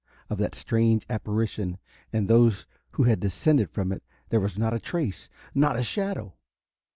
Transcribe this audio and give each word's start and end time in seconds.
Of 0.31 0.39
that 0.39 0.55
strange 0.55 1.05
apparition 1.11 1.77
and 2.11 2.27
those 2.27 2.65
who 2.93 3.03
had 3.03 3.19
descended 3.19 3.69
from 3.69 3.91
it 3.91 4.01
there 4.29 4.39
was 4.39 4.57
not 4.57 4.73
a 4.73 4.79
trace, 4.79 5.29
not 5.53 5.77
a 5.77 5.83
shadow! 5.83 6.33